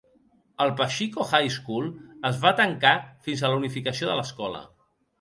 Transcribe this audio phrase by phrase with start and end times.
[0.63, 1.91] El Paxico High School
[2.31, 2.97] es va tancar
[3.29, 4.69] fins a la unificació de l'escola.